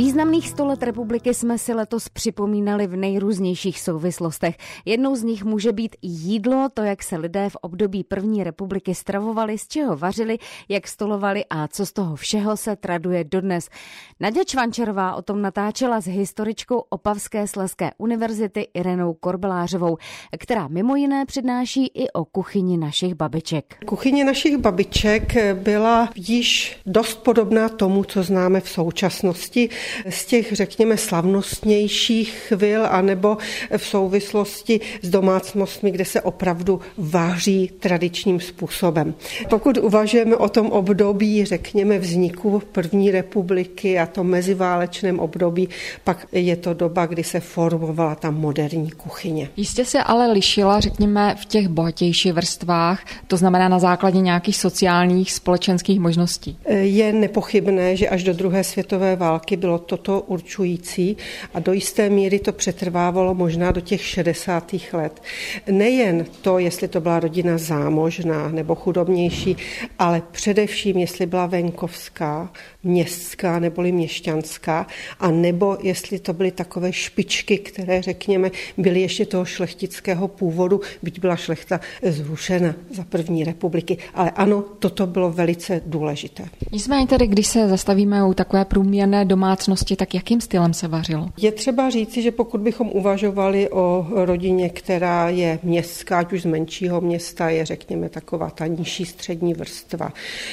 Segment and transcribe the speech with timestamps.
[0.00, 4.56] Významných 100 let republiky jsme si letos připomínali v nejrůznějších souvislostech.
[4.84, 9.58] Jednou z nich může být jídlo, to, jak se lidé v období první republiky stravovali,
[9.58, 13.68] z čeho vařili, jak stolovali a co z toho všeho se traduje dodnes.
[14.20, 19.96] Naděja Čvančerová o tom natáčela s historičkou Opavské sleské univerzity Irenou Korbelářovou,
[20.38, 23.76] která mimo jiné přednáší i o kuchyni našich babiček.
[23.86, 29.68] Kuchyně našich babiček byla již dost podobná tomu, co známe v současnosti
[30.08, 33.36] z těch, řekněme, slavnostnějších chvil, anebo
[33.76, 39.14] v souvislosti s domácnostmi, kde se opravdu váří tradičním způsobem.
[39.48, 45.68] Pokud uvažujeme o tom období, řekněme, vzniku první republiky a to meziválečném období,
[46.04, 49.48] pak je to doba, kdy se formovala ta moderní kuchyně.
[49.56, 55.32] Jistě se ale lišila, řekněme, v těch bohatějších vrstvách, to znamená na základě nějakých sociálních,
[55.32, 56.58] společenských možností.
[56.68, 61.16] Je nepochybné, že až do druhé světové války bylo toto určující
[61.54, 64.74] a do jisté míry to přetrvávalo možná do těch 60.
[64.92, 65.22] let.
[65.70, 69.56] Nejen to, jestli to byla rodina zámožná nebo chudobnější,
[69.98, 74.86] ale především, jestli byla venkovská, městská neboli měšťanská,
[75.20, 81.20] a nebo jestli to byly takové špičky, které, řekněme, byly ještě toho šlechtického původu, byť
[81.20, 83.98] byla šlechta zrušena za první republiky.
[84.14, 86.44] Ale ano, toto bylo velice důležité.
[86.72, 89.24] Nicméně tedy, když se zastavíme u takové průměrné
[89.60, 91.28] domácnosti, tak jakým stylem se vařilo?
[91.36, 96.44] Je třeba říci, že pokud bychom uvažovali o rodině, která je městská, ať už z
[96.44, 100.12] menšího města, je řekněme taková ta nižší střední vrstva,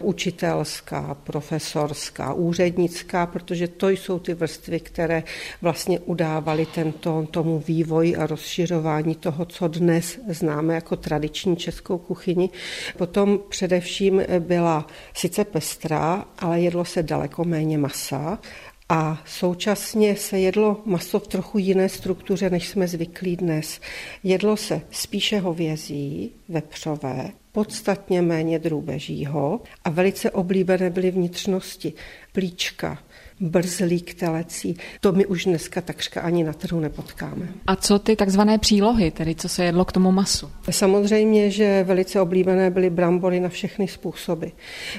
[0.00, 5.22] učitelská, profesorská, úřednická, protože to jsou ty vrstvy, které
[5.62, 12.50] vlastně udávaly tento tomu vývoji a rozšiřování toho, co dnes známe jako tradiční českou kuchyni.
[12.96, 18.38] Potom především byla sice pestrá, ale jedlo se daleko méně masa
[18.88, 23.80] a současně se jedlo maso v trochu jiné struktuře, než jsme zvyklí dnes.
[24.22, 31.92] Jedlo se spíše hovězí, vepřové, podstatně méně drůbežího a velice oblíbené byly vnitřnosti,
[32.32, 32.98] plíčka,
[33.40, 34.76] brzlík telecí.
[35.00, 37.48] To my už dneska takřka ani na trhu nepotkáme.
[37.66, 40.50] A co ty takzvané přílohy, tedy co se jedlo k tomu masu?
[40.70, 44.46] Samozřejmě, že velice oblíbené byly brambory na všechny způsoby.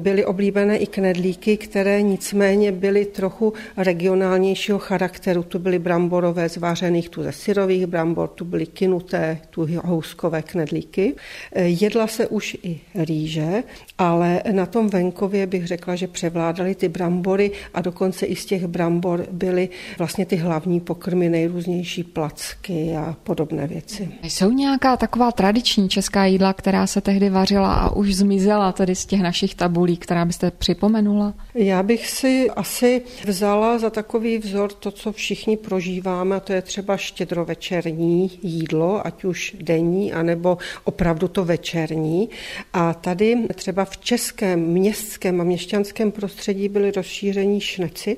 [0.00, 5.42] Byly oblíbené i knedlíky, které nicméně byly trochu regionálnějšího charakteru.
[5.42, 11.14] Tu byly bramborové zvářených, tu ze syrových brambor, tu byly kinuté, tu houskové knedlíky.
[11.56, 13.62] Jedla se už i rýže,
[13.98, 18.46] ale na tom venkově bych řekla, že převládaly ty brambory a dokonce dokonce i z
[18.46, 19.68] těch brambor byly
[19.98, 24.08] vlastně ty hlavní pokrmy, nejrůznější placky a podobné věci.
[24.22, 29.06] Jsou nějaká taková tradiční česká jídla, která se tehdy vařila a už zmizela tedy z
[29.06, 31.34] těch našich tabulí, která byste připomenula?
[31.54, 36.62] Já bych si asi vzala za takový vzor to, co všichni prožíváme, a to je
[36.62, 42.28] třeba štědrovečerní jídlo, ať už denní, anebo opravdu to večerní.
[42.72, 48.11] A tady třeba v českém městském a měšťanském prostředí byly rozšíření šneci,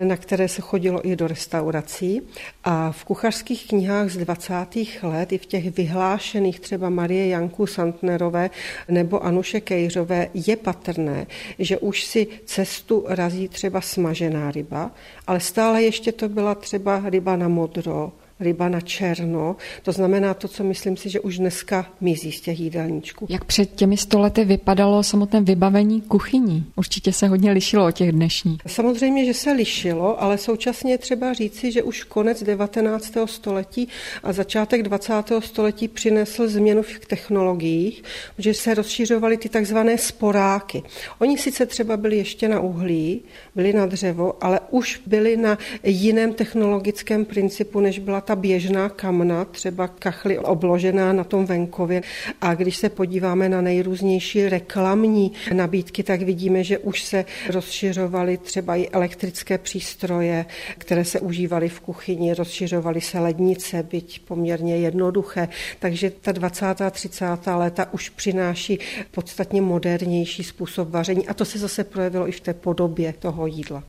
[0.00, 2.22] na které se chodilo i do restaurací.
[2.64, 4.54] A v kuchařských knihách z 20.
[5.02, 8.50] let, i v těch vyhlášených třeba Marie Janku Santnerové
[8.88, 11.26] nebo Anuše Kejřové, je patrné,
[11.58, 14.90] že už si cestu razí třeba smažená ryba,
[15.26, 19.56] ale stále ještě to byla třeba ryba na modro, ryba na černo.
[19.82, 23.26] To znamená to, co myslím si, že už dneska mizí z těch jídelníčků.
[23.28, 26.64] Jak před těmi stolety vypadalo samotné vybavení kuchyní?
[26.76, 28.60] Určitě se hodně lišilo od těch dnešních.
[28.66, 33.14] Samozřejmě, že se lišilo, ale současně je třeba říci, že už konec 19.
[33.24, 33.88] století
[34.22, 35.12] a začátek 20.
[35.40, 38.02] století přinesl změnu v technologiích,
[38.38, 40.82] že se rozšiřovaly ty takzvané sporáky.
[41.18, 43.22] Oni sice třeba byli ještě na uhlí,
[43.54, 49.44] byli na dřevo, ale už byli na jiném technologickém principu, než byla ta běžná kamna,
[49.44, 52.02] třeba kachly obložená na tom venkově.
[52.40, 58.76] A když se podíváme na nejrůznější reklamní nabídky, tak vidíme, že už se rozšiřovaly třeba
[58.76, 60.46] i elektrické přístroje,
[60.78, 65.48] které se užívaly v kuchyni, rozšiřovaly se lednice, byť poměrně jednoduché.
[65.78, 66.66] Takže ta 20.
[66.66, 67.24] a 30.
[67.56, 68.78] léta už přináší
[69.10, 73.82] podstatně modernější způsob vaření a to se zase projevilo i v té podobě toho jídla.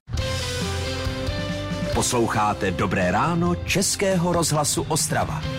[1.97, 5.56] Posloucháte Dobré ráno Českého rozhlasu Ostrava.